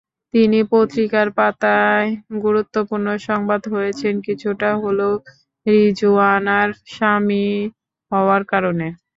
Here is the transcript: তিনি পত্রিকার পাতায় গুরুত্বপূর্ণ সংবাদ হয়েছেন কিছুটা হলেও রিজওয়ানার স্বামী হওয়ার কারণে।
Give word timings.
তিনি 0.33 0.59
পত্রিকার 0.71 1.27
পাতায় 1.37 2.09
গুরুত্বপূর্ণ 2.43 3.07
সংবাদ 3.27 3.61
হয়েছেন 3.73 4.13
কিছুটা 4.27 4.69
হলেও 4.83 5.13
রিজওয়ানার 5.65 6.69
স্বামী 6.91 7.45
হওয়ার 8.11 8.41
কারণে। 8.51 8.87